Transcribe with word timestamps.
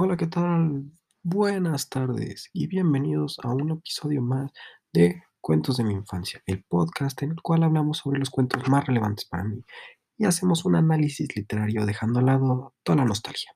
Hola, 0.00 0.16
¿qué 0.16 0.28
tal? 0.28 0.92
Buenas 1.24 1.88
tardes 1.88 2.50
y 2.52 2.68
bienvenidos 2.68 3.40
a 3.42 3.48
un 3.48 3.72
episodio 3.72 4.22
más 4.22 4.52
de 4.92 5.24
Cuentos 5.40 5.76
de 5.78 5.82
mi 5.82 5.94
infancia, 5.94 6.40
el 6.46 6.62
podcast 6.62 7.20
en 7.24 7.32
el 7.32 7.42
cual 7.42 7.64
hablamos 7.64 7.98
sobre 7.98 8.20
los 8.20 8.30
cuentos 8.30 8.68
más 8.68 8.86
relevantes 8.86 9.24
para 9.24 9.42
mí 9.42 9.64
y 10.16 10.24
hacemos 10.26 10.64
un 10.64 10.76
análisis 10.76 11.34
literario 11.34 11.84
dejando 11.84 12.20
al 12.20 12.26
lado 12.26 12.76
toda 12.84 12.98
la 12.98 13.06
nostalgia. 13.06 13.50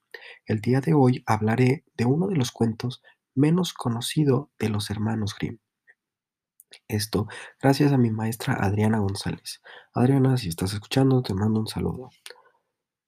El 0.45 0.61
día 0.61 0.81
de 0.81 0.95
hoy 0.95 1.23
hablaré 1.27 1.85
de 1.95 2.07
uno 2.07 2.27
de 2.27 2.35
los 2.35 2.51
cuentos 2.51 3.05
menos 3.37 3.73
conocido 3.73 4.51
de 4.59 4.69
los 4.69 4.91
hermanos 4.91 5.37
Grimm. 5.39 5.59
Esto 6.89 7.29
gracias 7.61 7.93
a 7.93 7.99
mi 7.99 8.11
maestra 8.11 8.55
Adriana 8.55 8.99
González. 8.99 9.63
Adriana, 9.95 10.37
si 10.37 10.49
estás 10.49 10.75
escuchando, 10.75 11.23
te 11.23 11.35
mando 11.35 11.61
un 11.61 11.69
saludo. 11.69 12.11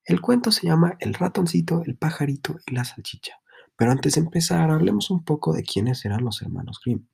El 0.05 0.21
cuento 0.21 0.53
se 0.53 0.67
llama 0.67 0.97
El 1.01 1.15
ratoncito, 1.15 1.83
el 1.85 1.97
pajarito 1.97 2.57
y 2.67 2.75
la 2.75 2.85
salchicha. 2.85 3.41
Pero 3.77 3.91
antes 3.91 4.15
de 4.15 4.21
empezar, 4.21 4.71
hablemos 4.71 5.11
un 5.11 5.25
poco 5.25 5.53
de 5.53 5.63
quiénes 5.63 6.05
eran 6.05 6.25
los 6.25 6.43
hermanos 6.43 6.81
Grimm. 6.85 7.09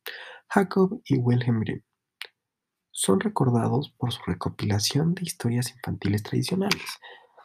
Jacob 0.48 1.00
y 1.04 1.16
Wilhelm 1.16 1.60
Grimm 1.60 1.82
son 3.00 3.20
recordados 3.20 3.95
por 3.96 4.12
su 4.12 4.20
recopilación 4.26 5.14
de 5.14 5.22
historias 5.22 5.72
infantiles 5.72 6.22
tradicionales. 6.22 6.98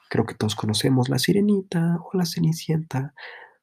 Creo 0.09 0.25
que 0.25 0.35
todos 0.35 0.55
conocemos 0.55 1.07
La 1.07 1.17
Sirenita 1.17 1.97
o 2.01 2.17
La 2.17 2.25
Cenicienta, 2.25 3.13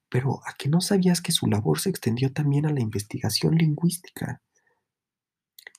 pero 0.08 0.40
¿a 0.46 0.54
qué 0.56 0.70
no 0.70 0.80
sabías 0.80 1.20
que 1.20 1.32
su 1.32 1.46
labor 1.48 1.80
se 1.80 1.90
extendió 1.90 2.32
también 2.32 2.64
a 2.64 2.72
la 2.72 2.80
investigación 2.80 3.56
lingüística? 3.56 4.40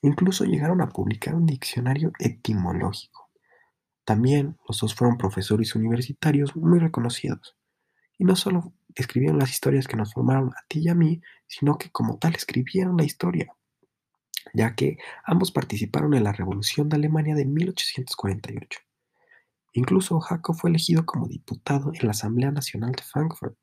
Incluso 0.02 0.44
llegaron 0.44 0.80
a 0.82 0.88
publicar 0.88 1.34
un 1.34 1.46
diccionario 1.46 2.12
etimológico. 2.20 3.23
También 4.04 4.58
los 4.68 4.78
dos 4.80 4.94
fueron 4.94 5.16
profesores 5.16 5.74
universitarios 5.74 6.54
muy 6.56 6.78
reconocidos. 6.78 7.56
Y 8.18 8.24
no 8.24 8.36
solo 8.36 8.74
escribieron 8.94 9.38
las 9.38 9.50
historias 9.50 9.88
que 9.88 9.96
nos 9.96 10.12
formaron 10.12 10.50
a 10.50 10.64
ti 10.68 10.80
y 10.80 10.88
a 10.88 10.94
mí, 10.94 11.20
sino 11.46 11.78
que 11.78 11.90
como 11.90 12.18
tal 12.18 12.34
escribieron 12.34 12.96
la 12.96 13.04
historia, 13.04 13.54
ya 14.52 14.74
que 14.74 14.98
ambos 15.24 15.50
participaron 15.50 16.14
en 16.14 16.24
la 16.24 16.32
Revolución 16.32 16.88
de 16.88 16.96
Alemania 16.96 17.34
de 17.34 17.46
1848. 17.46 18.80
Incluso 19.72 20.20
Jacob 20.20 20.54
fue 20.54 20.70
elegido 20.70 21.04
como 21.04 21.26
diputado 21.26 21.90
en 21.92 22.06
la 22.06 22.12
Asamblea 22.12 22.52
Nacional 22.52 22.92
de 22.92 23.02
Frankfurt. 23.02 23.56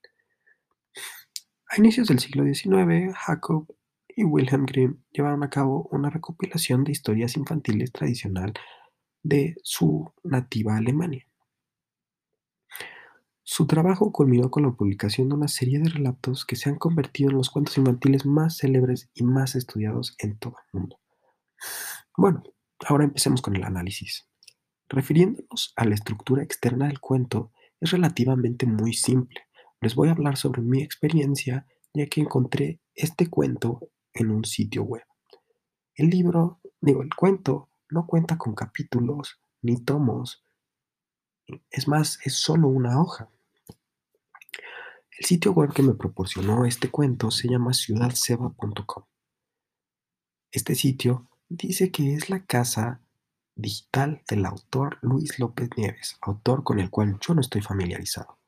A 1.69 1.77
inicios 1.77 2.07
del 2.07 2.19
siglo 2.19 2.43
XIX, 2.43 3.15
Jacob 3.15 3.73
y 4.09 4.25
Wilhelm 4.25 4.65
Grimm 4.65 5.01
llevaron 5.11 5.43
a 5.43 5.49
cabo 5.49 5.87
una 5.91 6.09
recopilación 6.09 6.83
de 6.83 6.91
historias 6.91 7.37
infantiles 7.37 7.93
tradicional 7.93 8.53
de 9.23 9.55
su 9.63 10.11
nativa 10.23 10.77
Alemania. 10.77 11.27
Su 13.43 13.67
trabajo 13.67 14.11
culminó 14.11 14.49
con 14.49 14.63
la 14.63 14.71
publicación 14.71 15.29
de 15.29 15.35
una 15.35 15.47
serie 15.47 15.79
de 15.79 15.89
relatos 15.89 16.45
que 16.45 16.55
se 16.55 16.69
han 16.69 16.77
convertido 16.77 17.31
en 17.31 17.37
los 17.37 17.49
cuentos 17.49 17.77
infantiles 17.77 18.25
más 18.25 18.57
célebres 18.57 19.09
y 19.13 19.23
más 19.23 19.55
estudiados 19.55 20.15
en 20.19 20.37
todo 20.37 20.55
el 20.57 20.79
mundo. 20.79 20.99
Bueno, 22.15 22.43
ahora 22.87 23.03
empecemos 23.03 23.41
con 23.41 23.55
el 23.55 23.63
análisis. 23.63 24.27
Refiriéndonos 24.87 25.73
a 25.75 25.85
la 25.85 25.95
estructura 25.95 26.43
externa 26.43 26.87
del 26.87 26.99
cuento, 26.99 27.51
es 27.79 27.91
relativamente 27.91 28.65
muy 28.65 28.93
simple. 28.93 29.41
Les 29.81 29.95
voy 29.95 30.09
a 30.09 30.11
hablar 30.11 30.37
sobre 30.37 30.61
mi 30.61 30.81
experiencia 30.81 31.65
ya 31.93 32.05
que 32.05 32.21
encontré 32.21 32.79
este 32.93 33.27
cuento 33.27 33.79
en 34.13 34.29
un 34.29 34.45
sitio 34.45 34.83
web. 34.83 35.03
El 35.95 36.09
libro, 36.09 36.61
digo, 36.79 37.01
el 37.01 37.13
cuento 37.13 37.70
no 37.91 38.07
cuenta 38.07 38.37
con 38.37 38.55
capítulos 38.55 39.39
ni 39.61 39.77
tomos. 39.83 40.43
Es 41.69 41.87
más, 41.87 42.19
es 42.23 42.35
solo 42.35 42.67
una 42.67 43.01
hoja. 43.01 43.29
El 45.17 45.25
sitio 45.25 45.51
web 45.51 45.73
que 45.73 45.83
me 45.83 45.93
proporcionó 45.93 46.65
este 46.65 46.89
cuento 46.89 47.29
se 47.29 47.47
llama 47.47 47.73
ciudadseba.com. 47.73 49.03
Este 50.51 50.75
sitio 50.75 51.27
dice 51.47 51.91
que 51.91 52.15
es 52.15 52.29
la 52.29 52.45
casa 52.45 53.01
digital 53.55 54.23
del 54.27 54.45
autor 54.45 54.97
Luis 55.01 55.37
López 55.39 55.69
Nieves, 55.77 56.17
autor 56.21 56.63
con 56.63 56.79
el 56.79 56.89
cual 56.89 57.17
yo 57.21 57.33
no 57.33 57.41
estoy 57.41 57.61
familiarizado. 57.61 58.39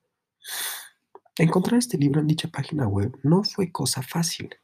Encontrar 1.37 1.79
este 1.79 1.97
libro 1.97 2.21
en 2.21 2.27
dicha 2.27 2.47
página 2.47 2.87
web 2.87 3.17
no 3.23 3.43
fue 3.43 3.71
cosa 3.71 4.01
fácil. 4.01 4.55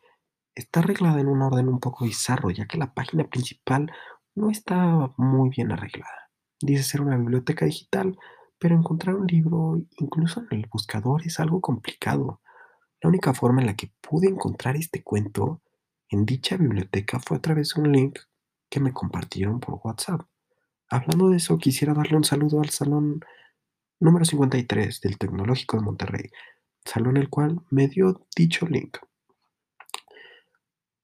Está 0.56 0.81
arreglada 0.81 1.19
en 1.19 1.28
un 1.28 1.41
orden 1.41 1.68
un 1.68 1.79
poco 1.79 2.06
bizarro, 2.06 2.51
ya 2.51 2.66
que 2.66 2.78
la 2.78 2.94
página 2.94 3.28
principal 3.28 3.91
no 4.39 4.50
está 4.50 5.13
muy 5.17 5.50
bien 5.50 5.72
arreglada. 5.72 6.31
Dice 6.61 6.83
ser 6.83 7.01
una 7.01 7.17
biblioteca 7.17 7.66
digital, 7.66 8.17
pero 8.57 8.75
encontrar 8.75 9.16
un 9.16 9.27
libro, 9.27 9.81
incluso 9.97 10.41
en 10.41 10.59
el 10.59 10.67
buscador, 10.72 11.25
es 11.25 11.39
algo 11.39 11.61
complicado. 11.61 12.41
La 13.01 13.09
única 13.09 13.33
forma 13.33 13.61
en 13.61 13.67
la 13.67 13.75
que 13.75 13.91
pude 14.01 14.27
encontrar 14.27 14.75
este 14.75 15.03
cuento 15.03 15.61
en 16.09 16.25
dicha 16.25 16.57
biblioteca 16.57 17.19
fue 17.19 17.38
a 17.38 17.41
través 17.41 17.73
de 17.73 17.81
un 17.81 17.91
link 17.91 18.19
que 18.69 18.79
me 18.79 18.94
compartieron 18.94 19.59
por 19.59 19.79
WhatsApp. 19.83 20.22
Hablando 20.89 21.29
de 21.29 21.38
eso, 21.38 21.57
quisiera 21.57 21.94
darle 21.94 22.17
un 22.17 22.23
saludo 22.23 22.61
al 22.61 22.69
salón 22.69 23.21
número 24.00 24.25
53 24.25 25.01
del 25.01 25.17
Tecnológico 25.17 25.77
de 25.77 25.83
Monterrey, 25.83 26.29
salón 26.83 27.17
el 27.17 27.29
cual 27.29 27.61
me 27.69 27.88
dio 27.88 28.25
dicho 28.35 28.66
link. 28.66 28.97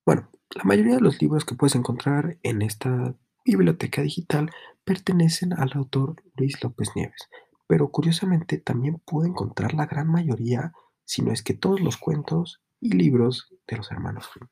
Bueno, 0.06 0.29
la 0.52 0.63
mayoría 0.63 0.96
de 0.96 1.02
los 1.02 1.22
libros 1.22 1.46
que 1.46 1.56
puedes 1.56 1.75
encontrar 1.75 2.38
en 2.44 2.62
esta 2.62 3.16
biblioteca 3.45 4.01
digital 4.01 4.51
pertenecen 4.83 5.53
al 5.53 5.72
autor 5.73 6.22
Luis 6.35 6.61
López 6.63 6.89
Nieves, 6.95 7.29
pero 7.67 7.89
curiosamente 7.89 8.57
también 8.57 9.00
pude 9.06 9.29
encontrar 9.29 9.73
la 9.73 9.85
gran 9.85 10.07
mayoría, 10.07 10.73
si 11.06 11.22
no 11.22 11.31
es 11.31 11.44
que 11.44 11.53
todos 11.53 11.79
los 11.79 11.97
cuentos 11.97 12.61
y 12.79 12.91
libros 12.91 13.53
de 13.67 13.78
los 13.78 13.91
hermanos 13.91 14.29
Grimm. 14.34 14.50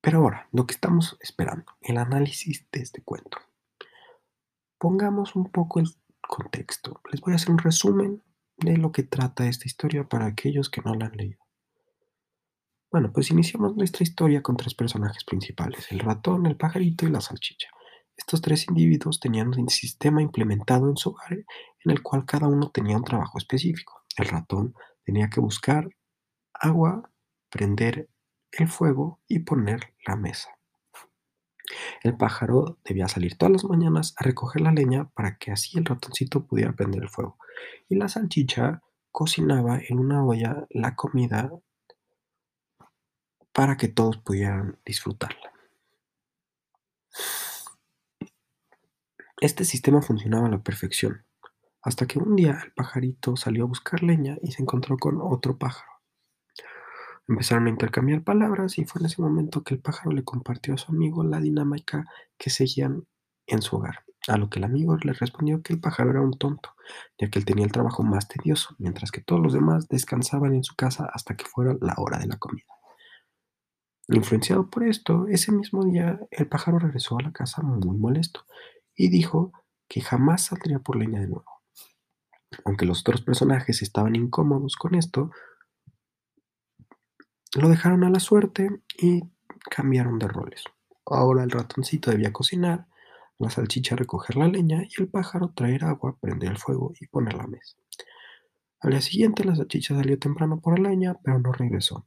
Pero 0.00 0.18
ahora, 0.18 0.48
lo 0.52 0.66
que 0.66 0.74
estamos 0.74 1.18
esperando, 1.20 1.72
el 1.80 1.98
análisis 1.98 2.66
de 2.70 2.80
este 2.80 3.02
cuento. 3.02 3.38
Pongamos 4.78 5.34
un 5.34 5.50
poco 5.50 5.80
el 5.80 5.88
contexto. 6.20 7.00
Les 7.10 7.20
voy 7.20 7.32
a 7.32 7.36
hacer 7.36 7.50
un 7.50 7.58
resumen 7.58 8.22
de 8.56 8.76
lo 8.76 8.92
que 8.92 9.02
trata 9.02 9.48
esta 9.48 9.66
historia 9.66 10.08
para 10.08 10.26
aquellos 10.26 10.70
que 10.70 10.82
no 10.82 10.94
la 10.94 11.06
han 11.06 11.16
leído. 11.16 11.47
Bueno, 12.90 13.12
pues 13.12 13.30
iniciamos 13.30 13.76
nuestra 13.76 14.02
historia 14.02 14.40
con 14.40 14.56
tres 14.56 14.74
personajes 14.74 15.22
principales, 15.24 15.92
el 15.92 15.98
ratón, 15.98 16.46
el 16.46 16.56
pajarito 16.56 17.04
y 17.06 17.10
la 17.10 17.20
salchicha. 17.20 17.68
Estos 18.16 18.40
tres 18.40 18.66
individuos 18.68 19.20
tenían 19.20 19.48
un 19.48 19.68
sistema 19.68 20.22
implementado 20.22 20.88
en 20.88 20.96
su 20.96 21.10
hogar 21.10 21.32
en 21.32 21.90
el 21.90 22.02
cual 22.02 22.24
cada 22.24 22.48
uno 22.48 22.70
tenía 22.70 22.96
un 22.96 23.04
trabajo 23.04 23.36
específico. 23.36 24.04
El 24.16 24.26
ratón 24.28 24.74
tenía 25.04 25.28
que 25.28 25.38
buscar 25.38 25.90
agua, 26.54 27.10
prender 27.50 28.08
el 28.52 28.68
fuego 28.68 29.20
y 29.28 29.40
poner 29.40 29.92
la 30.06 30.16
mesa. 30.16 30.48
El 32.02 32.16
pájaro 32.16 32.78
debía 32.84 33.06
salir 33.06 33.36
todas 33.36 33.52
las 33.52 33.64
mañanas 33.64 34.14
a 34.16 34.24
recoger 34.24 34.62
la 34.62 34.72
leña 34.72 35.10
para 35.10 35.36
que 35.36 35.52
así 35.52 35.76
el 35.76 35.84
ratoncito 35.84 36.46
pudiera 36.46 36.72
prender 36.72 37.02
el 37.02 37.10
fuego. 37.10 37.36
Y 37.90 37.96
la 37.96 38.08
salchicha 38.08 38.82
cocinaba 39.12 39.78
en 39.86 39.98
una 39.98 40.24
olla 40.24 40.66
la 40.70 40.96
comida 40.96 41.52
para 43.58 43.76
que 43.76 43.88
todos 43.88 44.18
pudieran 44.18 44.78
disfrutarla. 44.86 45.52
Este 49.40 49.64
sistema 49.64 50.00
funcionaba 50.00 50.46
a 50.46 50.50
la 50.50 50.62
perfección, 50.62 51.24
hasta 51.82 52.06
que 52.06 52.20
un 52.20 52.36
día 52.36 52.60
el 52.64 52.70
pajarito 52.70 53.36
salió 53.36 53.64
a 53.64 53.66
buscar 53.66 54.04
leña 54.04 54.36
y 54.42 54.52
se 54.52 54.62
encontró 54.62 54.96
con 54.96 55.18
otro 55.20 55.58
pájaro. 55.58 55.90
Empezaron 57.26 57.66
a 57.66 57.70
intercambiar 57.70 58.22
palabras 58.22 58.78
y 58.78 58.84
fue 58.84 59.00
en 59.00 59.06
ese 59.06 59.20
momento 59.20 59.64
que 59.64 59.74
el 59.74 59.80
pájaro 59.80 60.12
le 60.12 60.22
compartió 60.22 60.74
a 60.74 60.78
su 60.78 60.92
amigo 60.92 61.24
la 61.24 61.40
dinámica 61.40 62.04
que 62.36 62.50
seguían 62.50 63.08
en 63.48 63.60
su 63.60 63.74
hogar, 63.74 64.04
a 64.28 64.38
lo 64.38 64.50
que 64.50 64.60
el 64.60 64.66
amigo 64.66 64.96
le 65.02 65.14
respondió 65.14 65.62
que 65.62 65.72
el 65.72 65.80
pájaro 65.80 66.10
era 66.10 66.20
un 66.20 66.38
tonto, 66.38 66.76
ya 67.18 67.28
que 67.28 67.40
él 67.40 67.44
tenía 67.44 67.64
el 67.64 67.72
trabajo 67.72 68.04
más 68.04 68.28
tedioso, 68.28 68.76
mientras 68.78 69.10
que 69.10 69.20
todos 69.20 69.42
los 69.42 69.52
demás 69.52 69.88
descansaban 69.88 70.54
en 70.54 70.62
su 70.62 70.76
casa 70.76 71.10
hasta 71.12 71.34
que 71.36 71.44
fuera 71.44 71.76
la 71.80 71.94
hora 71.96 72.18
de 72.18 72.28
la 72.28 72.36
comida. 72.36 72.77
Influenciado 74.08 74.70
por 74.70 74.84
esto, 74.84 75.26
ese 75.28 75.52
mismo 75.52 75.84
día 75.84 76.18
el 76.30 76.48
pájaro 76.48 76.78
regresó 76.78 77.18
a 77.18 77.22
la 77.22 77.32
casa 77.32 77.60
muy 77.62 77.96
molesto 77.98 78.46
y 78.96 79.10
dijo 79.10 79.52
que 79.86 80.00
jamás 80.00 80.46
saldría 80.46 80.78
por 80.78 80.96
leña 80.96 81.20
de 81.20 81.28
nuevo. 81.28 81.44
Aunque 82.64 82.86
los 82.86 83.00
otros 83.00 83.20
personajes 83.20 83.82
estaban 83.82 84.16
incómodos 84.16 84.76
con 84.76 84.94
esto, 84.94 85.30
lo 87.54 87.68
dejaron 87.68 88.02
a 88.04 88.10
la 88.10 88.20
suerte 88.20 88.82
y 88.98 89.22
cambiaron 89.70 90.18
de 90.18 90.28
roles. 90.28 90.64
Ahora 91.04 91.44
el 91.44 91.50
ratoncito 91.50 92.10
debía 92.10 92.32
cocinar, 92.32 92.86
la 93.38 93.50
salchicha 93.50 93.94
recoger 93.94 94.36
la 94.36 94.48
leña 94.48 94.84
y 94.84 95.02
el 95.02 95.08
pájaro 95.08 95.52
traer 95.54 95.84
agua, 95.84 96.16
prender 96.18 96.50
el 96.50 96.58
fuego 96.58 96.92
y 96.98 97.06
poner 97.06 97.34
la 97.34 97.46
mesa. 97.46 97.76
Al 98.80 98.90
día 98.90 99.00
siguiente 99.02 99.44
la 99.44 99.54
salchicha 99.54 99.94
salió 99.94 100.18
temprano 100.18 100.60
por 100.60 100.78
la 100.78 100.88
leña, 100.88 101.14
pero 101.22 101.38
no 101.38 101.52
regresó. 101.52 102.06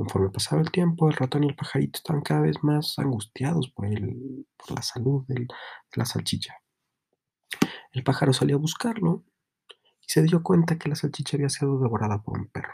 Conforme 0.00 0.30
pasaba 0.30 0.62
el 0.62 0.70
tiempo, 0.70 1.08
el 1.08 1.14
ratón 1.14 1.44
y 1.44 1.48
el 1.48 1.54
pajarito 1.54 1.98
estaban 1.98 2.22
cada 2.22 2.40
vez 2.40 2.64
más 2.64 2.98
angustiados 2.98 3.68
por, 3.68 3.84
el, 3.84 4.46
por 4.56 4.74
la 4.74 4.80
salud 4.80 5.26
de 5.28 5.46
la 5.94 6.06
salchicha. 6.06 6.54
El 7.92 8.02
pájaro 8.02 8.32
salió 8.32 8.56
a 8.56 8.60
buscarlo 8.60 9.26
y 10.00 10.10
se 10.10 10.22
dio 10.22 10.42
cuenta 10.42 10.78
que 10.78 10.88
la 10.88 10.94
salchicha 10.94 11.36
había 11.36 11.50
sido 11.50 11.78
devorada 11.78 12.22
por 12.22 12.38
un 12.38 12.46
perro. 12.46 12.72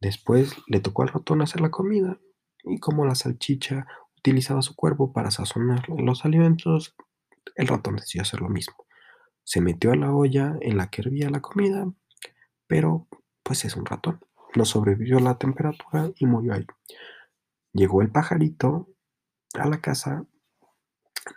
Después 0.00 0.54
le 0.68 0.78
tocó 0.78 1.02
al 1.02 1.08
ratón 1.08 1.42
hacer 1.42 1.62
la 1.62 1.72
comida 1.72 2.20
y 2.62 2.78
como 2.78 3.04
la 3.04 3.16
salchicha 3.16 3.88
utilizaba 4.16 4.62
su 4.62 4.76
cuerpo 4.76 5.12
para 5.12 5.32
sazonar 5.32 5.88
los 5.88 6.24
alimentos, 6.24 6.94
el 7.56 7.66
ratón 7.66 7.96
decidió 7.96 8.22
hacer 8.22 8.40
lo 8.40 8.48
mismo. 8.48 8.76
Se 9.42 9.60
metió 9.60 9.90
a 9.90 9.96
la 9.96 10.14
olla 10.14 10.56
en 10.60 10.76
la 10.76 10.90
que 10.90 11.02
hervía 11.02 11.28
la 11.28 11.42
comida, 11.42 11.92
pero 12.68 13.08
pues 13.42 13.64
es 13.64 13.74
un 13.74 13.84
ratón. 13.84 14.24
No 14.54 14.64
sobrevivió 14.64 15.20
la 15.20 15.38
temperatura 15.38 16.10
y 16.16 16.26
murió 16.26 16.54
ahí. 16.54 16.66
Llegó 17.72 18.02
el 18.02 18.10
pajarito 18.10 18.88
a 19.54 19.68
la 19.68 19.80
casa, 19.80 20.24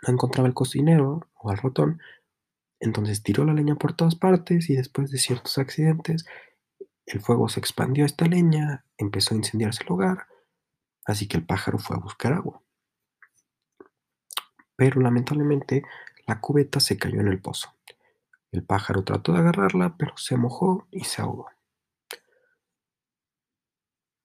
no 0.02 0.12
encontraba 0.12 0.48
el 0.48 0.54
cocinero 0.54 1.28
o 1.34 1.50
al 1.50 1.58
ratón, 1.58 2.00
entonces 2.80 3.22
tiró 3.22 3.44
la 3.44 3.54
leña 3.54 3.76
por 3.76 3.94
todas 3.94 4.16
partes 4.16 4.68
y 4.68 4.76
después 4.76 5.10
de 5.10 5.18
ciertos 5.18 5.58
accidentes, 5.58 6.26
el 7.06 7.20
fuego 7.20 7.48
se 7.48 7.60
expandió 7.60 8.04
a 8.04 8.06
esta 8.06 8.26
leña, 8.26 8.84
empezó 8.98 9.34
a 9.34 9.38
incendiarse 9.38 9.84
el 9.84 9.92
hogar, 9.92 10.26
así 11.04 11.28
que 11.28 11.36
el 11.36 11.46
pájaro 11.46 11.78
fue 11.78 11.96
a 11.96 12.00
buscar 12.00 12.32
agua. 12.32 12.62
Pero 14.76 15.00
lamentablemente 15.00 15.84
la 16.26 16.40
cubeta 16.40 16.80
se 16.80 16.98
cayó 16.98 17.20
en 17.20 17.28
el 17.28 17.40
pozo. 17.40 17.74
El 18.50 18.64
pájaro 18.64 19.04
trató 19.04 19.32
de 19.32 19.38
agarrarla, 19.38 19.96
pero 19.96 20.16
se 20.16 20.36
mojó 20.36 20.86
y 20.90 21.04
se 21.04 21.22
ahogó. 21.22 21.48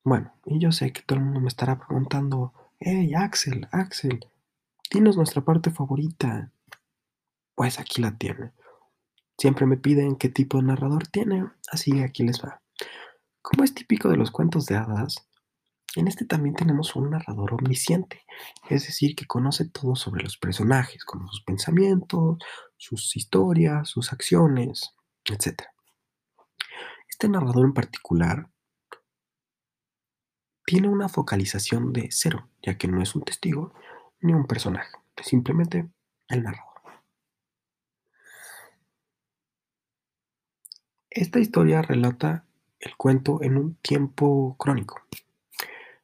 Bueno, 0.10 0.34
y 0.44 0.60
yo 0.60 0.72
sé 0.72 0.92
que 0.92 1.04
todo 1.04 1.20
el 1.20 1.26
mundo 1.26 1.40
me 1.40 1.50
estará 1.50 1.78
preguntando, 1.78 2.52
hey 2.80 3.14
Axel, 3.14 3.68
Axel, 3.72 4.26
dinos 4.92 5.18
nuestra 5.18 5.44
parte 5.44 5.70
favorita. 5.70 6.52
Pues 7.54 7.80
aquí 7.80 8.02
la 8.02 8.18
tiene. 8.18 8.54
Siempre 9.38 9.68
me 9.68 9.78
piden 9.78 10.16
qué 10.16 10.30
tipo 10.30 10.58
de 10.58 10.64
narrador 10.64 11.06
tiene, 11.10 11.46
así 11.72 12.02
aquí 12.02 12.24
les 12.24 12.44
va. 12.44 12.60
Como 13.44 13.64
es 13.64 13.76
típico 13.76 14.10
de 14.10 14.18
los 14.18 14.32
cuentos 14.32 14.66
de 14.66 14.78
hadas, 14.78 15.28
en 15.96 16.08
este 16.08 16.26
también 16.26 16.56
tenemos 16.56 16.96
un 16.96 17.12
narrador 17.12 17.54
omnisciente, 17.54 18.24
es 18.68 18.88
decir, 18.88 19.16
que 19.16 19.28
conoce 19.28 19.70
todo 19.70 19.96
sobre 19.96 20.24
los 20.24 20.40
personajes, 20.40 21.06
como 21.06 21.28
sus 21.28 21.44
pensamientos, 21.44 22.40
sus 22.78 23.16
historias, 23.16 23.88
sus 23.88 24.12
acciones, 24.12 24.96
etc. 25.26 25.66
Este 27.08 27.30
narrador 27.30 27.68
en 27.68 27.74
particular 27.74 28.50
tiene 30.70 30.88
una 30.88 31.10
focalización 31.10 31.94
de 31.94 32.10
cero, 32.12 32.48
ya 32.62 32.78
que 32.78 32.88
no 32.88 33.02
es 33.02 33.16
un 33.16 33.24
testigo 33.24 33.74
ni 34.22 34.36
un 34.36 34.46
personaje, 34.46 34.96
es 35.18 35.26
simplemente 35.26 35.90
el 36.28 36.44
narrador. 36.44 36.84
Esta 41.10 41.40
historia 41.40 41.82
relata 41.82 42.46
el 42.80 42.96
cuento 42.98 43.42
en 43.42 43.58
un 43.58 43.76
tiempo 43.78 44.56
crónico. 44.60 45.02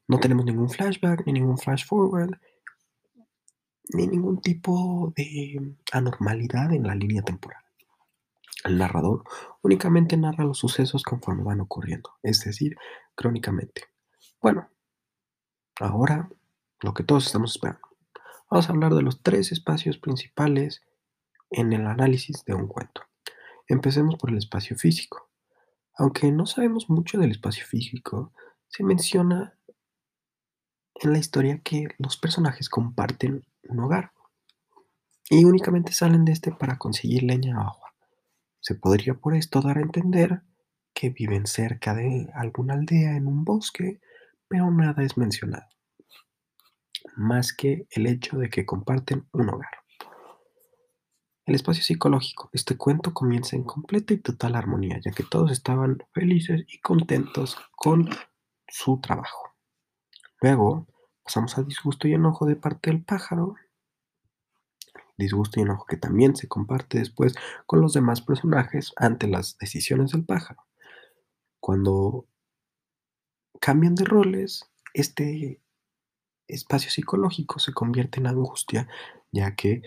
No 0.08 0.20
tenemos 0.20 0.46
ningún 0.46 0.72
flashback, 0.72 1.28
ni 1.28 1.34
ningún 1.34 1.60
flash 1.60 1.86
forward, 1.86 2.40
ni 3.90 4.08
ningún 4.08 4.42
tipo 4.42 5.14
de 5.16 5.76
anormalidad 5.92 6.74
en 6.74 6.88
la 6.88 6.96
línea 6.96 7.22
temporal. 7.22 7.62
El 8.64 8.80
narrador 8.80 9.26
únicamente 9.62 10.18
narra 10.18 10.44
los 10.44 10.58
sucesos 10.58 11.04
conforme 11.04 11.44
van 11.44 11.62
ocurriendo, 11.62 12.16
es 12.24 12.44
decir, 12.44 12.76
crónicamente. 13.14 13.95
Bueno, 14.46 14.70
ahora 15.80 16.30
lo 16.82 16.94
que 16.94 17.04
todos 17.04 17.26
estamos 17.26 17.56
esperando. 17.56 17.82
Vamos 18.48 18.70
a 18.70 18.74
hablar 18.74 18.94
de 18.94 19.02
los 19.02 19.24
tres 19.24 19.52
espacios 19.52 19.98
principales 19.98 20.84
en 21.50 21.74
el 21.74 21.88
análisis 21.88 22.46
de 22.46 22.54
un 22.54 22.68
cuento. 22.68 23.02
Empecemos 23.68 24.18
por 24.18 24.30
el 24.30 24.38
espacio 24.38 24.78
físico. 24.78 25.32
Aunque 25.98 26.32
no 26.32 26.46
sabemos 26.46 26.92
mucho 26.92 27.18
del 27.18 27.32
espacio 27.32 27.66
físico, 27.66 28.34
se 28.68 28.84
menciona 28.84 29.58
en 30.94 31.12
la 31.12 31.18
historia 31.18 31.62
que 31.64 31.88
los 31.98 32.16
personajes 32.16 32.70
comparten 32.70 33.48
un 33.64 33.80
hogar 33.80 34.12
y 35.28 35.44
únicamente 35.44 35.92
salen 35.92 36.24
de 36.24 36.34
este 36.34 36.52
para 36.52 36.78
conseguir 36.78 37.24
leña 37.24 37.58
o 37.58 37.62
agua. 37.62 37.96
Se 38.60 38.76
podría 38.76 39.16
por 39.16 39.34
esto 39.34 39.62
dar 39.62 39.80
a 39.80 39.82
entender 39.82 40.44
que 40.94 41.10
viven 41.10 41.48
cerca 41.48 41.96
de 41.96 42.30
alguna 42.36 42.76
aldea 42.76 43.16
en 43.16 43.26
un 43.26 43.44
bosque 43.44 44.02
nada 44.56 45.04
es 45.04 45.18
mencionado, 45.18 45.68
más 47.16 47.54
que 47.54 47.88
el 47.92 48.08
hecho 48.08 48.38
de 48.38 48.50
que 48.50 48.66
comparten 48.66 49.28
un 49.32 49.50
hogar. 49.50 49.72
El 51.46 51.54
espacio 51.54 51.84
psicológico. 51.84 52.50
Este 52.54 52.76
cuento 52.76 53.14
comienza 53.14 53.56
en 53.56 53.64
completa 53.64 54.14
y 54.14 54.18
total 54.18 54.56
armonía, 54.56 55.00
ya 55.04 55.12
que 55.12 55.24
todos 55.24 55.52
estaban 55.52 56.00
felices 56.12 56.66
y 56.68 56.80
contentos 56.80 57.56
con 57.76 58.10
su 58.68 59.00
trabajo. 59.00 59.54
Luego 60.42 60.88
pasamos 61.24 61.56
a 61.58 61.64
disgusto 61.64 62.08
y 62.08 62.14
enojo 62.14 62.48
de 62.48 62.56
parte 62.56 62.90
del 62.90 63.04
pájaro. 63.04 63.56
Disgusto 65.18 65.60
y 65.60 65.64
enojo 65.64 65.86
que 65.86 65.98
también 65.98 66.36
se 66.36 66.48
comparte 66.48 66.98
después 66.98 67.36
con 67.68 67.80
los 67.80 67.94
demás 67.94 68.22
personajes 68.22 68.92
ante 68.96 69.28
las 69.28 69.58
decisiones 69.60 70.12
del 70.12 70.26
pájaro. 70.26 70.66
Cuando 71.60 72.28
cambian 73.60 73.96
de 73.96 74.06
roles, 74.06 74.70
este 74.94 75.62
espacio 76.48 76.90
psicológico 76.90 77.60
se 77.60 77.74
convierte 77.74 78.20
en 78.20 78.28
angustia, 78.28 78.88
ya 79.32 79.56
que 79.56 79.82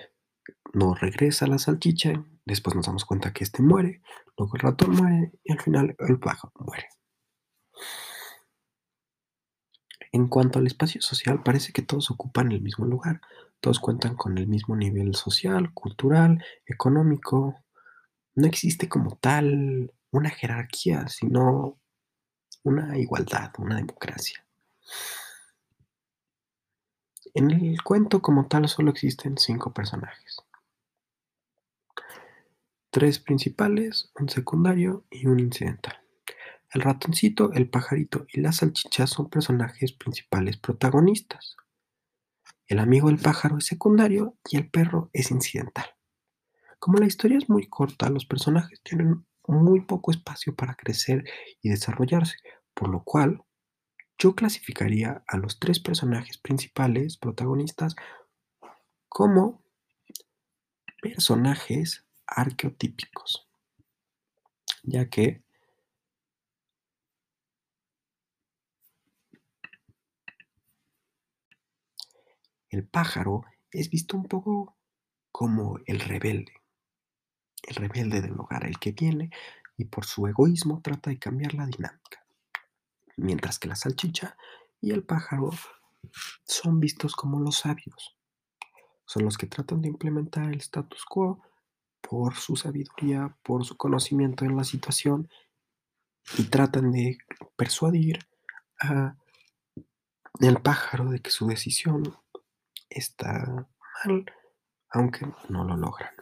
no 0.73 0.95
regresa 0.95 1.47
la 1.47 1.59
salchicha, 1.59 2.25
después 2.45 2.75
nos 2.75 2.87
damos 2.87 3.05
cuenta 3.05 3.33
que 3.33 3.45
este 3.45 3.63
muere, 3.63 4.03
luego 4.37 4.57
el 4.57 4.61
ratón 4.61 4.91
muere 4.93 5.33
y 5.45 5.53
al 5.53 5.61
final 5.61 5.97
el 5.99 6.19
pájaro 6.19 6.53
muere. 6.59 6.89
En 10.11 10.29
cuanto 10.29 10.59
al 10.59 10.67
espacio 10.67 11.03
social, 11.03 11.43
parece 11.43 11.73
que 11.73 11.83
todos 11.83 12.11
ocupan 12.11 12.51
el 12.51 12.63
mismo 12.63 12.87
lugar, 12.87 13.21
todos 13.61 13.79
cuentan 13.79 14.17
con 14.17 14.39
el 14.39 14.47
mismo 14.47 14.75
nivel 14.75 15.15
social, 15.15 15.73
cultural, 15.75 16.43
económico. 16.67 17.63
No 18.35 18.47
existe 18.47 18.89
como 18.89 19.17
tal 19.17 19.93
una 20.11 20.31
jerarquía, 20.31 21.09
sino 21.09 21.79
una 22.63 22.97
igualdad, 22.99 23.53
una 23.59 23.77
democracia. 23.77 24.45
En 27.35 27.51
el 27.51 27.83
cuento 27.83 28.21
como 28.21 28.49
tal 28.49 28.69
solo 28.69 28.91
existen 28.91 29.39
cinco 29.39 29.73
personajes. 29.73 30.39
Tres 32.91 33.19
principales, 33.19 34.11
un 34.19 34.29
secundario 34.29 35.05
y 35.11 35.27
un 35.27 35.41
incidental. 35.41 35.99
El 36.73 36.83
ratoncito, 36.83 37.53
el 37.53 37.69
pajarito 37.71 38.27
y 38.33 38.41
la 38.41 38.53
salchicha 38.53 39.07
son 39.07 39.31
personajes 39.31 39.93
principales 39.93 40.57
protagonistas. 40.57 41.57
El 42.67 42.79
amigo 42.79 43.09
del 43.09 43.19
pájaro 43.19 43.59
es 43.59 43.67
secundario 43.67 44.37
y 44.51 44.59
el 44.59 44.69
perro 44.69 45.09
es 45.13 45.31
incidental. 45.31 45.87
Como 46.79 46.99
la 46.99 47.07
historia 47.07 47.39
es 47.39 47.49
muy 47.49 47.67
corta, 47.67 48.11
los 48.11 48.27
personajes 48.27 48.81
tienen 48.83 49.25
muy 49.47 49.81
poco 49.81 50.11
espacio 50.11 50.55
para 50.55 50.75
crecer 50.75 51.25
y 51.63 51.71
desarrollarse, 51.71 52.37
por 52.79 52.91
lo 52.91 53.03
cual 53.03 53.43
yo 54.19 54.37
clasificaría 54.37 55.25
a 55.27 55.37
los 55.37 55.59
tres 55.59 55.81
personajes 55.81 56.39
principales, 56.39 57.17
protagonistas, 57.17 57.97
como 59.09 59.65
personajes 61.03 62.07
arqueotípicos, 62.25 63.49
ya 64.85 65.11
que 65.11 65.43
el 72.71 72.87
pájaro 72.87 73.43
es 73.73 73.91
visto 73.91 74.17
un 74.17 74.27
poco 74.27 74.77
como 75.33 75.81
el 75.87 75.99
rebelde, 75.99 76.53
el 77.65 77.75
rebelde 77.75 78.21
del 78.21 78.39
hogar, 78.39 78.67
el 78.67 78.79
que 78.79 78.93
viene 78.93 79.31
y 79.77 79.87
por 79.87 80.05
su 80.05 80.29
egoísmo 80.29 80.81
trata 80.81 81.11
de 81.11 81.19
cambiar 81.19 81.55
la 81.55 81.67
dinámica. 81.67 82.28
Mientras 83.19 83.59
que 83.59 83.69
la 83.69 83.75
salchicha 83.75 84.37
y 84.81 84.93
el 84.93 85.03
pájaro 85.03 85.51
son 86.45 86.79
vistos 86.79 87.15
como 87.15 87.41
los 87.41 87.59
sabios. 87.59 88.17
Son 89.05 89.25
los 89.25 89.37
que 89.37 89.47
tratan 89.47 89.83
de 89.83 89.89
implementar 89.89 90.45
el 90.45 90.59
status 90.59 91.05
quo 91.05 91.43
por 92.01 92.37
su 92.37 92.57
sabiduría, 92.57 93.37
por 93.43 93.65
su 93.65 93.77
conocimiento 93.77 94.45
en 94.45 94.57
la 94.57 94.65
situación 94.65 95.29
y 96.37 96.45
tratan 96.45 96.93
de 96.93 97.19
persuadir 97.57 98.21
a 98.81 99.17
el 100.41 100.61
pájaro 100.61 101.11
de 101.11 101.21
que 101.21 101.31
su 101.31 101.49
decisión 101.49 102.17
está 102.89 103.69
mal, 104.05 104.27
aunque 104.91 105.27
no 105.49 105.65
lo 105.65 105.77
logran. 105.77 106.15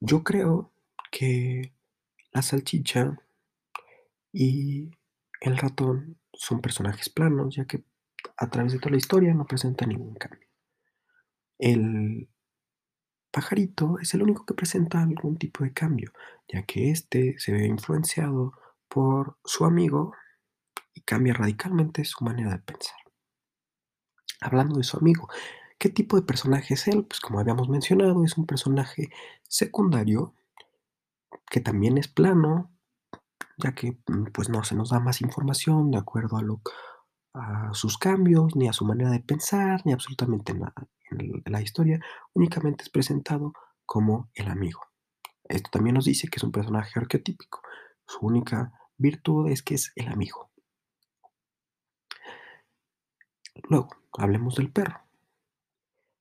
Yo 0.00 0.24
creo 0.24 0.72
que 1.12 1.72
la 2.32 2.42
salchicha 2.42 3.20
y 4.32 4.90
el 5.40 5.58
ratón 5.58 6.18
son 6.32 6.60
personajes 6.60 7.08
planos, 7.10 7.54
ya 7.56 7.66
que 7.66 7.84
a 8.36 8.48
través 8.48 8.72
de 8.72 8.78
toda 8.78 8.92
la 8.92 8.96
historia 8.96 9.34
no 9.34 9.46
presenta 9.46 9.86
ningún 9.86 10.14
cambio. 10.14 10.48
El 11.58 12.28
pajarito 13.30 13.98
es 14.00 14.14
el 14.14 14.22
único 14.22 14.44
que 14.44 14.54
presenta 14.54 15.02
algún 15.02 15.36
tipo 15.38 15.64
de 15.64 15.72
cambio, 15.72 16.12
ya 16.48 16.62
que 16.64 16.90
éste 16.90 17.38
se 17.38 17.52
ve 17.52 17.66
influenciado 17.66 18.52
por 18.88 19.38
su 19.44 19.64
amigo 19.64 20.14
y 20.94 21.02
cambia 21.02 21.34
radicalmente 21.34 22.04
su 22.04 22.24
manera 22.24 22.50
de 22.52 22.58
pensar. 22.58 22.96
Hablando 24.40 24.76
de 24.76 24.84
su 24.84 24.98
amigo, 24.98 25.28
¿qué 25.78 25.88
tipo 25.88 26.16
de 26.16 26.22
personaje 26.22 26.74
es 26.74 26.88
él? 26.88 27.04
Pues 27.04 27.20
como 27.20 27.38
habíamos 27.38 27.68
mencionado, 27.68 28.24
es 28.24 28.36
un 28.36 28.46
personaje 28.46 29.10
secundario 29.48 30.34
que 31.50 31.60
también 31.60 31.98
es 31.98 32.08
plano, 32.08 32.71
ya 33.58 33.74
que 33.74 33.98
mm, 34.06 34.32
pues 34.32 34.48
no 34.48 34.64
se 34.64 34.74
nos 34.74 34.90
da 34.90 35.00
más 35.00 35.20
información 35.20 35.90
de 35.90 35.98
acuerdo 35.98 36.38
a, 37.34 37.70
sus 37.72 37.96
cambios, 37.96 38.54
ni 38.56 38.68
a 38.68 38.72
su 38.74 38.84
manera 38.84 39.10
de 39.10 39.20
pensar, 39.20 39.80
ni 39.86 39.92
absolutamente 39.92 40.52
nada 40.52 40.74
en 41.10 41.42
la 41.46 41.62
historia, 41.62 41.98
únicamente 42.34 42.84
es 42.84 42.90
presentado 42.90 43.52
como 43.86 44.30
el 44.34 44.48
amigo. 44.48 44.80
Esto 45.44 45.70
también 45.70 45.94
nos 45.94 46.04
dice 46.04 46.28
que 46.28 46.36
es 46.36 46.42
un 46.42 46.52
personaje 46.52 46.98
arquetípico. 46.98 47.62
Su 48.06 48.26
única 48.26 48.72
virtud 48.96 49.48
es 49.50 49.62
que 49.62 49.74
es 49.74 49.92
el 49.96 50.08
amigo. 50.08 50.50
Luego, 53.68 53.90
hablemos 54.12 54.56
del 54.56 54.72
perro. 54.72 55.00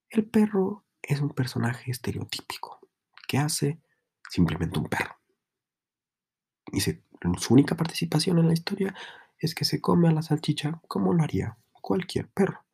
El 0.10 0.30
perro 0.30 0.86
es 1.02 1.22
un 1.22 1.30
personaje 1.30 1.92
estereotípico 1.92 2.80
que 3.28 3.38
hace 3.38 3.82
simplemente 4.30 4.80
un 4.80 4.86
perro. 4.86 5.16
Y 6.74 6.82
su 7.38 7.54
única 7.54 7.76
participación 7.76 8.40
en 8.40 8.48
la 8.48 8.54
historia 8.54 8.96
es 9.38 9.56
que 9.56 9.66
se 9.66 9.82
come 9.82 10.08
a 10.08 10.12
la 10.12 10.22
salchicha 10.22 10.82
como 10.88 11.14
lo 11.14 11.24
haría 11.24 11.58
cualquier 11.72 12.30
perro. 12.30 12.66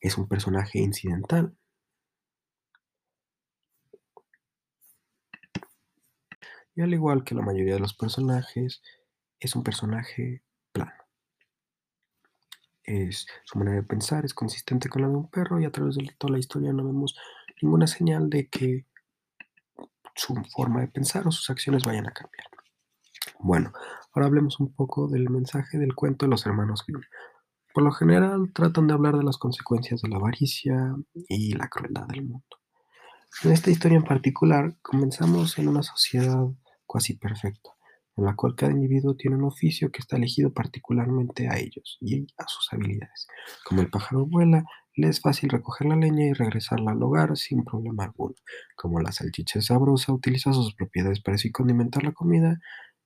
Es 0.00 0.18
un 0.18 0.28
personaje 0.28 0.78
incidental. 0.78 1.56
Y 6.74 6.82
al 6.82 6.94
igual 6.94 7.24
que 7.24 7.34
la 7.34 7.42
mayoría 7.42 7.74
de 7.74 7.80
los 7.80 7.94
personajes, 7.94 8.82
es 9.40 9.56
un 9.56 9.64
personaje 9.64 10.42
plano 10.72 11.08
es, 12.88 13.26
su 13.44 13.58
manera 13.58 13.76
de 13.76 13.82
pensar 13.82 14.24
es 14.24 14.34
consistente 14.34 14.88
con 14.88 15.02
la 15.02 15.08
de 15.08 15.14
un 15.14 15.28
perro 15.30 15.60
y 15.60 15.64
a 15.66 15.70
través 15.70 15.96
de 15.96 16.08
toda 16.16 16.32
la 16.32 16.38
historia 16.38 16.72
no 16.72 16.84
vemos 16.84 17.16
ninguna 17.60 17.86
señal 17.86 18.30
de 18.30 18.48
que 18.48 18.86
su 20.14 20.34
forma 20.50 20.80
de 20.80 20.88
pensar 20.88 21.26
o 21.28 21.30
sus 21.30 21.50
acciones 21.50 21.84
vayan 21.84 22.08
a 22.08 22.12
cambiar. 22.12 22.46
Bueno, 23.40 23.72
ahora 24.12 24.26
hablemos 24.26 24.58
un 24.60 24.72
poco 24.74 25.08
del 25.08 25.30
mensaje 25.30 25.78
del 25.78 25.94
cuento 25.94 26.26
de 26.26 26.30
los 26.30 26.44
hermanos 26.46 26.84
Grimm. 26.86 27.02
Por 27.72 27.84
lo 27.84 27.92
general 27.92 28.52
tratan 28.52 28.88
de 28.88 28.94
hablar 28.94 29.16
de 29.16 29.22
las 29.22 29.38
consecuencias 29.38 30.02
de 30.02 30.08
la 30.08 30.16
avaricia 30.16 30.96
y 31.28 31.52
la 31.54 31.68
crueldad 31.68 32.06
del 32.08 32.22
mundo. 32.22 32.44
En 33.44 33.52
esta 33.52 33.70
historia 33.70 33.98
en 33.98 34.04
particular 34.04 34.76
comenzamos 34.82 35.58
en 35.58 35.68
una 35.68 35.82
sociedad 35.82 36.46
casi 36.92 37.14
perfecta, 37.14 37.70
en 38.16 38.24
la 38.24 38.34
cual 38.34 38.56
cada 38.56 38.72
individuo 38.72 39.14
tiene 39.14 39.36
un 39.36 39.44
oficio 39.44 39.92
que 39.92 40.00
está 40.00 40.16
elegido 40.16 40.52
particularmente 40.52 41.48
a 41.48 41.58
ellos 41.58 41.98
y 42.00 42.26
a 42.36 42.48
sus 42.48 42.72
habilidades. 42.72 43.28
Como 43.64 43.82
el 43.82 43.90
pájaro 43.90 44.26
vuela, 44.26 44.64
le 44.96 45.08
es 45.08 45.20
fácil 45.20 45.50
recoger 45.50 45.86
la 45.86 45.94
leña 45.94 46.26
y 46.26 46.32
regresarla 46.32 46.90
al 46.90 47.02
hogar 47.02 47.36
sin 47.36 47.64
problema 47.64 48.04
alguno. 48.04 48.34
Como 48.74 48.98
la 48.98 49.12
salchicha 49.12 49.60
sabrosa, 49.60 50.12
utiliza 50.12 50.52
sus 50.52 50.74
propiedades 50.74 51.20
para 51.20 51.36
así 51.36 51.52
condimentar 51.52 52.02
la 52.02 52.12
comida. 52.12 52.58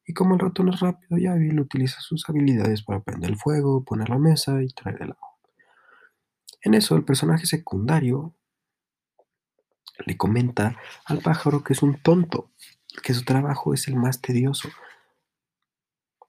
Y 0.07 0.15
como 0.15 0.35
el 0.35 0.41
ratón 0.41 0.69
es 0.69 0.81
rápido 0.81 1.19
y 1.19 1.27
hábil, 1.27 1.61
utiliza 1.61 2.01
sus 2.01 2.29
habilidades 2.29 2.83
para 2.83 3.01
prender 3.01 3.31
el 3.31 3.37
fuego, 3.37 3.85
poner 3.85 4.09
la 4.09 4.19
mesa 4.19 4.63
y 4.63 4.69
traer 4.69 5.03
el 5.03 5.11
agua. 5.13 5.39
En 6.63 6.75
eso, 6.75 6.97
el 6.97 7.05
personaje 7.05 7.47
secundario 7.47 8.35
le 10.07 10.17
comenta 10.17 10.77
al 11.05 11.19
pájaro 11.19 11.63
que 11.63 11.73
es 11.73 11.83
un 11.83 12.01
tonto, 12.03 12.51
que 13.03 13.15
su 13.15 13.25
trabajo 13.25 13.75
es 13.75 13.89
el 13.89 13.97
más 13.97 14.21
tedioso, 14.21 14.69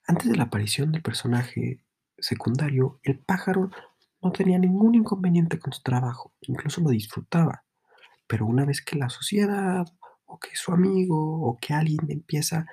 antes 0.05 0.29
de 0.29 0.35
la 0.35 0.43
aparición 0.43 0.91
del 0.91 1.01
personaje 1.01 1.81
secundario, 2.17 2.99
el 3.03 3.19
pájaro 3.19 3.69
no 4.21 4.31
tenía 4.31 4.59
ningún 4.59 4.95
inconveniente 4.95 5.59
con 5.59 5.71
su 5.71 5.81
trabajo, 5.81 6.33
incluso 6.41 6.81
lo 6.81 6.89
disfrutaba. 6.89 7.63
Pero 8.27 8.45
una 8.45 8.65
vez 8.65 8.81
que 8.81 8.97
la 8.97 9.09
sociedad 9.09 9.85
o 10.25 10.39
que 10.39 10.55
su 10.55 10.73
amigo 10.73 11.41
o 11.47 11.57
que 11.57 11.73
alguien 11.73 11.99
empieza 12.09 12.65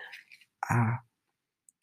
a 0.63 1.05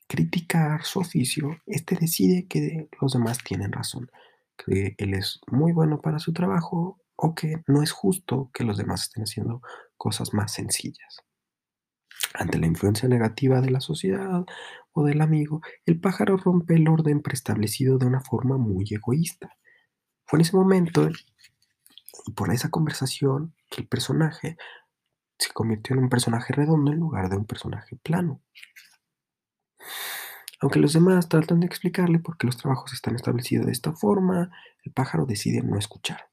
criticar 0.08 0.84
su 0.84 1.00
oficio, 1.00 1.58
este 1.66 1.96
decide 1.96 2.48
que 2.48 2.90
los 3.02 3.14
demás 3.14 3.40
tienen 3.44 3.72
razón, 3.72 4.10
que 4.58 4.96
él 4.98 5.14
es 5.14 5.40
muy 5.52 5.74
bueno 5.74 6.02
para 6.02 6.20
su 6.20 6.34
trabajo 6.34 7.00
o 7.16 7.36
que 7.36 7.64
no 7.68 7.84
es 7.84 7.92
justo 7.92 8.50
que 8.54 8.64
los 8.64 8.78
demás 8.78 9.04
estén 9.04 9.24
haciendo 9.24 9.62
cosas 9.98 10.34
más 10.34 10.54
sencillas. 10.54 11.24
Ante 12.34 12.58
la 12.58 12.68
influencia 12.68 13.10
negativa 13.10 13.62
de 13.62 13.72
la 13.72 13.82
sociedad 13.82 14.46
o 14.92 15.04
del 15.04 15.22
amigo, 15.22 15.62
el 15.86 16.00
pájaro 16.00 16.38
rompe 16.38 16.76
el 16.76 16.88
orden 16.88 17.22
preestablecido 17.22 17.98
de 17.98 18.06
una 18.06 18.22
forma 18.22 18.58
muy 18.58 18.86
egoísta. 18.90 19.58
Fue 20.26 20.38
en 20.38 20.42
ese 20.42 20.56
momento 20.56 21.10
y 22.26 22.32
por 22.32 22.52
esa 22.52 22.70
conversación 22.70 23.56
que 23.70 23.82
el 23.82 23.88
personaje 23.88 24.58
se 25.38 25.54
convirtió 25.54 25.96
en 25.96 26.04
un 26.04 26.10
personaje 26.10 26.54
redondo 26.54 26.92
en 26.92 27.00
lugar 27.00 27.30
de 27.30 27.38
un 27.38 27.46
personaje 27.46 27.96
plano. 27.98 28.42
Aunque 30.60 30.80
los 30.80 30.94
demás 30.94 31.30
tratan 31.30 31.60
de 31.60 31.68
explicarle 31.68 32.20
por 32.20 32.38
qué 32.38 32.48
los 32.48 32.58
trabajos 32.58 32.94
están 32.94 33.16
establecidos 33.16 33.68
de 33.68 33.72
esta 33.72 33.94
forma, 33.94 34.52
el 34.84 34.92
pájaro 34.92 35.26
decide 35.26 35.62
no 35.62 35.78
escuchar. 35.78 36.30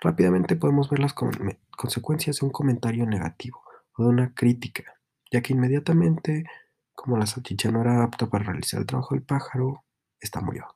Rápidamente 0.00 0.56
podemos 0.56 0.90
ver 0.90 1.00
las 1.00 1.14
consecuencias 1.14 2.38
de 2.38 2.46
un 2.46 2.52
comentario 2.52 3.06
negativo 3.06 3.62
o 3.96 4.02
de 4.02 4.08
una 4.08 4.34
crítica, 4.34 4.84
ya 5.30 5.40
que 5.42 5.52
inmediatamente, 5.52 6.44
como 6.94 7.16
la 7.16 7.26
salchicha 7.26 7.70
no 7.70 7.80
era 7.80 8.02
apta 8.02 8.28
para 8.28 8.44
realizar 8.44 8.80
el 8.80 8.86
trabajo 8.86 9.14
del 9.14 9.24
pájaro, 9.24 9.84
esta 10.20 10.40
murió. 10.40 10.66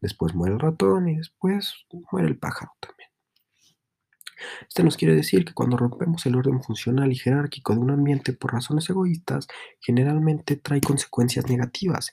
Después 0.00 0.34
muere 0.34 0.54
el 0.54 0.60
ratón 0.60 1.08
y 1.08 1.16
después 1.16 1.86
muere 2.10 2.28
el 2.28 2.38
pájaro 2.38 2.72
también. 2.80 3.09
Esto 4.68 4.82
nos 4.82 4.96
quiere 4.96 5.14
decir 5.14 5.44
que 5.44 5.54
cuando 5.54 5.76
rompemos 5.76 6.24
el 6.26 6.36
orden 6.36 6.62
funcional 6.62 7.12
y 7.12 7.16
jerárquico 7.16 7.74
de 7.74 7.80
un 7.80 7.90
ambiente 7.90 8.32
por 8.32 8.52
razones 8.52 8.88
egoístas, 8.90 9.48
generalmente 9.80 10.56
trae 10.56 10.80
consecuencias 10.80 11.48
negativas, 11.48 12.12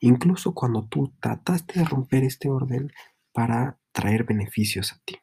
incluso 0.00 0.54
cuando 0.54 0.86
tú 0.86 1.12
trataste 1.20 1.80
de 1.80 1.84
romper 1.84 2.24
este 2.24 2.48
orden 2.48 2.92
para 3.32 3.78
traer 3.92 4.24
beneficios 4.24 4.92
a 4.92 5.00
ti. 5.04 5.16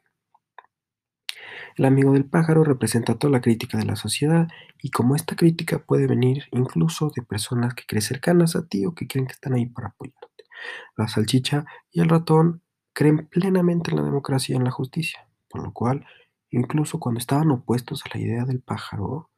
El 1.76 1.84
amigo 1.84 2.12
del 2.12 2.24
pájaro 2.24 2.64
representa 2.64 3.14
toda 3.14 3.32
la 3.32 3.40
crítica 3.40 3.78
de 3.78 3.84
la 3.84 3.96
sociedad 3.96 4.48
y 4.82 4.90
como 4.90 5.14
esta 5.14 5.36
crítica 5.36 5.78
puede 5.78 6.06
venir 6.06 6.44
incluso 6.52 7.10
de 7.14 7.22
personas 7.22 7.74
que 7.74 7.84
creen 7.86 8.02
cercanas 8.02 8.56
a 8.56 8.66
ti 8.66 8.84
o 8.86 8.94
que 8.94 9.06
creen 9.06 9.26
que 9.26 9.32
están 9.32 9.54
ahí 9.54 9.66
para 9.66 9.88
apoyarte. 9.88 10.44
La 10.96 11.08
salchicha 11.08 11.64
y 11.90 12.00
el 12.00 12.08
ratón 12.08 12.62
creen 12.92 13.28
plenamente 13.28 13.90
en 13.90 13.96
la 13.96 14.02
democracia 14.02 14.52
y 14.52 14.56
en 14.56 14.64
la 14.64 14.70
justicia, 14.70 15.26
por 15.48 15.62
lo 15.62 15.72
cual 15.72 16.04
incluso 16.50 16.98
cuando 16.98 17.18
estaban 17.18 17.50
opuestos 17.50 18.04
a 18.04 18.10
la 18.14 18.20
idea 18.20 18.44
del 18.44 18.60
pájaro, 18.60 19.30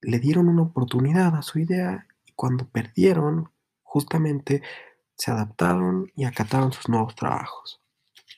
le 0.00 0.18
dieron 0.18 0.48
una 0.48 0.62
oportunidad 0.62 1.36
a 1.36 1.42
su 1.42 1.58
idea 1.58 2.06
y 2.24 2.32
cuando 2.32 2.68
perdieron, 2.68 3.50
justamente 3.82 4.62
se 5.14 5.30
adaptaron 5.30 6.10
y 6.16 6.24
acataron 6.24 6.72
sus 6.72 6.88
nuevos 6.88 7.14
trabajos. 7.14 7.80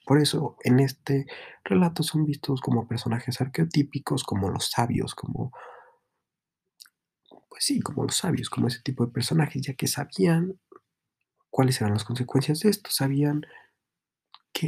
Por 0.04 0.20
eso 0.20 0.56
en 0.64 0.80
este 0.80 1.26
relato 1.64 2.02
son 2.02 2.26
vistos 2.26 2.60
como 2.60 2.86
personajes 2.86 3.40
arquetípicos, 3.40 4.24
como 4.24 4.50
los 4.50 4.70
sabios, 4.70 5.14
como 5.14 5.52
pues 7.48 7.64
sí, 7.66 7.80
como 7.80 8.02
los 8.02 8.16
sabios, 8.16 8.50
como 8.50 8.66
ese 8.66 8.82
tipo 8.82 9.06
de 9.06 9.12
personajes, 9.12 9.62
ya 9.62 9.74
que 9.74 9.86
sabían 9.86 10.58
cuáles 11.50 11.80
eran 11.80 11.92
las 11.92 12.04
consecuencias 12.04 12.58
de 12.60 12.70
esto, 12.70 12.90
sabían 12.90 13.46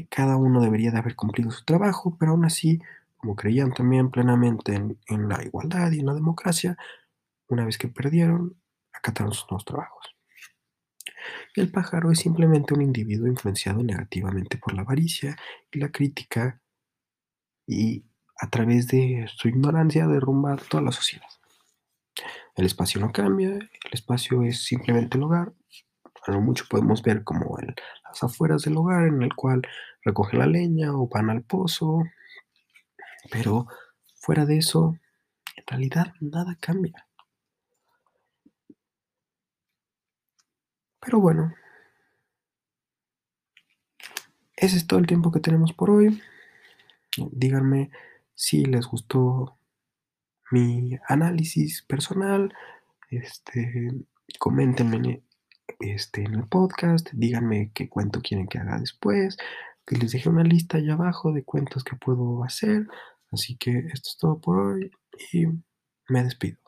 cada 0.04 0.36
uno 0.36 0.60
debería 0.60 0.90
de 0.90 0.98
haber 0.98 1.16
cumplido 1.16 1.50
su 1.50 1.64
trabajo, 1.64 2.16
pero 2.18 2.32
aún 2.32 2.44
así, 2.44 2.80
como 3.16 3.34
creían 3.36 3.72
también 3.72 4.10
plenamente 4.10 4.74
en, 4.74 5.28
la 5.28 5.42
igualdad 5.42 5.90
y 5.92 6.00
en 6.00 6.06
la 6.06 6.14
democracia, 6.14 6.76
una 7.48 7.64
vez 7.64 7.78
que 7.78 7.88
perdieron, 7.88 8.60
acataron 8.92 9.32
sus 9.32 9.50
nuevos 9.50 9.64
trabajos. 9.64 10.14
El 11.54 11.70
pájaro 11.70 12.10
es 12.12 12.18
simplemente 12.20 12.74
un 12.74 12.82
individuo 12.82 13.26
influenciado 13.26 13.82
negativamente 13.82 14.58
por 14.58 14.74
la 14.74 14.82
avaricia 14.82 15.36
y 15.72 15.78
la 15.78 15.90
crítica 15.90 16.60
y 17.66 18.04
a 18.38 18.50
través 18.50 18.88
de 18.88 19.26
su 19.34 19.48
ignorancia 19.48 20.06
derrumba 20.06 20.56
toda 20.56 20.82
la 20.82 20.92
sociedad. 20.92 21.26
El 22.54 22.66
espacio 22.66 23.00
no 23.00 23.12
cambia, 23.12 23.50
el 23.50 23.92
espacio 23.92 24.42
es 24.42 24.64
simplemente 24.64 25.18
el 25.18 25.24
hogar. 25.24 25.52
A 26.26 26.32
lo 26.32 26.40
mucho 26.40 26.64
podemos 26.68 27.02
ver 27.02 27.22
como 27.24 27.58
en 27.60 27.74
afueras 28.22 28.62
del 28.62 28.76
hogar 28.76 29.06
en 29.06 29.22
el 29.22 29.34
cual 29.34 29.62
recoge 30.02 30.36
la 30.36 30.46
leña 30.46 30.92
o 30.94 31.08
van 31.08 31.30
al 31.30 31.42
pozo, 31.42 32.02
pero 33.30 33.66
fuera 34.14 34.44
de 34.46 34.58
eso, 34.58 34.98
en 35.56 35.64
realidad 35.66 36.14
nada 36.20 36.56
cambia. 36.60 37.06
Pero 41.00 41.20
bueno, 41.20 41.54
ese 44.56 44.76
es 44.76 44.86
todo 44.86 44.98
el 44.98 45.06
tiempo 45.06 45.30
que 45.30 45.40
tenemos 45.40 45.72
por 45.72 45.90
hoy. 45.90 46.20
Díganme 47.30 47.90
si 48.34 48.64
les 48.64 48.86
gustó 48.86 49.58
mi 50.50 50.98
análisis 51.08 51.82
personal, 51.82 52.52
este, 53.10 53.92
coméntenme 54.38 55.22
este, 55.80 56.22
en 56.22 56.34
el 56.34 56.48
podcast, 56.48 57.08
díganme 57.12 57.70
qué 57.74 57.88
cuento 57.88 58.20
quieren 58.22 58.48
que 58.48 58.58
haga 58.58 58.78
después, 58.78 59.36
que 59.86 59.96
les 59.96 60.12
dejé 60.12 60.28
una 60.28 60.44
lista 60.44 60.78
allá 60.78 60.94
abajo 60.94 61.32
de 61.32 61.44
cuentos 61.44 61.84
que 61.84 61.96
puedo 61.96 62.44
hacer, 62.44 62.86
así 63.32 63.56
que 63.56 63.78
esto 63.78 64.10
es 64.10 64.16
todo 64.18 64.40
por 64.40 64.58
hoy 64.58 64.90
y 65.32 65.46
me 66.08 66.24
despido. 66.24 66.65